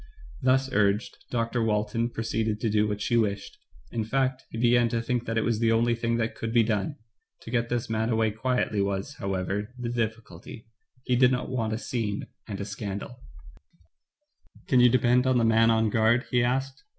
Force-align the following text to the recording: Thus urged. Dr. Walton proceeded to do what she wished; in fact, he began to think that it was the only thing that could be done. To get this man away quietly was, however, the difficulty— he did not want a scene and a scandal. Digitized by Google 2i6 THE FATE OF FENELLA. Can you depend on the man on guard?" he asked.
Thus 0.41 0.67
urged. 0.73 1.15
Dr. 1.29 1.61
Walton 1.61 2.09
proceeded 2.09 2.59
to 2.61 2.71
do 2.71 2.87
what 2.87 3.01
she 3.01 3.15
wished; 3.17 3.59
in 3.91 4.03
fact, 4.03 4.45
he 4.49 4.57
began 4.57 4.89
to 4.89 4.99
think 4.99 5.25
that 5.27 5.37
it 5.37 5.43
was 5.43 5.59
the 5.59 5.71
only 5.71 5.93
thing 5.93 6.17
that 6.17 6.33
could 6.33 6.51
be 6.51 6.63
done. 6.63 6.95
To 7.41 7.51
get 7.51 7.69
this 7.69 7.87
man 7.87 8.09
away 8.09 8.31
quietly 8.31 8.81
was, 8.81 9.17
however, 9.17 9.69
the 9.77 9.89
difficulty— 9.89 10.65
he 11.05 11.15
did 11.15 11.31
not 11.31 11.49
want 11.49 11.73
a 11.73 11.77
scene 11.77 12.25
and 12.47 12.59
a 12.59 12.65
scandal. 12.65 13.09
Digitized 13.09 13.73
by 13.75 13.77
Google 13.77 13.77
2i6 13.77 13.91
THE 13.91 13.93
FATE 13.93 14.25
OF 14.25 14.41
FENELLA. 14.41 14.67
Can 14.69 14.79
you 14.79 14.89
depend 14.89 15.27
on 15.27 15.37
the 15.37 15.45
man 15.45 15.69
on 15.69 15.89
guard?" 15.91 16.25
he 16.31 16.43
asked. 16.43 16.83